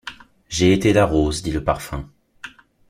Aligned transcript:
J’ai 0.49 0.73
été 0.73 0.93
la 0.93 1.05
rose, 1.05 1.43
dit 1.43 1.51
le 1.51 1.63
parfum. 1.63 2.09